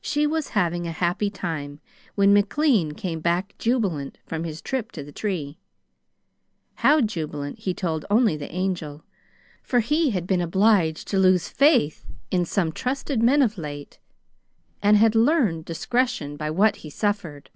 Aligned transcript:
She 0.00 0.26
was 0.26 0.48
having 0.58 0.88
a 0.88 0.90
happy 0.90 1.30
time, 1.30 1.78
when 2.16 2.34
McLean 2.34 2.94
came 2.94 3.20
back 3.20 3.54
jubilant, 3.58 4.18
from 4.26 4.42
his 4.42 4.60
trip 4.60 4.90
to 4.90 5.04
the 5.04 5.12
tree. 5.12 5.60
How 6.82 7.00
jubilant 7.00 7.60
he 7.60 7.72
told 7.72 8.04
only 8.10 8.36
the 8.36 8.50
Angel, 8.52 9.04
for 9.62 9.78
he 9.78 10.10
had 10.10 10.26
been 10.26 10.40
obliged 10.40 11.06
to 11.10 11.20
lose 11.20 11.48
faith 11.48 12.04
in 12.28 12.44
some 12.44 12.72
trusted 12.72 13.22
men 13.22 13.40
of 13.40 13.56
late, 13.56 14.00
and 14.82 14.96
had 14.96 15.14
learned 15.14 15.64
discretion 15.64 16.36
by 16.36 16.50
what 16.50 16.78
he 16.82 16.90
suffered. 16.90 17.50